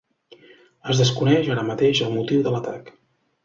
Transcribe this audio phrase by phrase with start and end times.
[0.93, 2.95] Es desconeix, ara mateix, el motiu de l’atac.